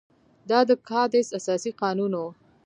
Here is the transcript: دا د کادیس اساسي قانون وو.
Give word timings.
دا 0.49 0.59
د 0.69 0.71
کادیس 0.89 1.27
اساسي 1.39 1.71
قانون 1.81 2.11
وو. 2.15 2.27